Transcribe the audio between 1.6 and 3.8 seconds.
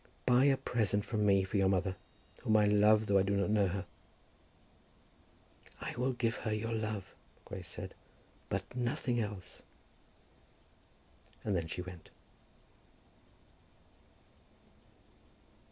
mother, whom I love though I do not know